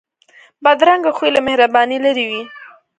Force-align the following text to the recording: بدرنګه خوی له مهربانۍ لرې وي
بدرنګه 0.63 1.11
خوی 1.17 1.29
له 1.35 1.41
مهربانۍ 1.47 1.97
لرې 2.05 2.25
وي 2.31 2.41